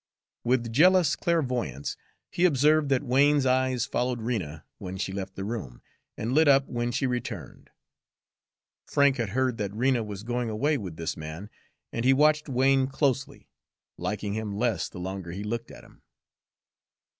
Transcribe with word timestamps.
With 0.43 0.73
jealous 0.73 1.15
clairvoyance 1.15 1.95
he 2.31 2.45
observed 2.45 2.89
that 2.89 3.03
Wain's 3.03 3.45
eyes 3.45 3.85
followed 3.85 4.19
Rena 4.19 4.65
when 4.79 4.97
she 4.97 5.11
left 5.13 5.35
the 5.35 5.43
room, 5.43 5.79
and 6.17 6.33
lit 6.33 6.47
up 6.47 6.65
when 6.67 6.91
she 6.91 7.05
returned. 7.05 7.69
Frank 8.87 9.17
had 9.17 9.29
heard 9.29 9.57
that 9.59 9.75
Rena 9.75 10.03
was 10.03 10.23
going 10.23 10.49
away 10.49 10.75
with 10.79 10.95
this 10.97 11.15
man, 11.15 11.51
and 11.93 12.03
he 12.03 12.13
watched 12.13 12.49
Wain 12.49 12.87
closely, 12.87 13.47
liking 13.95 14.33
him 14.33 14.57
less 14.57 14.89
the 14.89 14.97
longer 14.97 15.33
he 15.33 15.43
looked 15.43 15.69
at 15.69 15.83
him. 15.83 16.01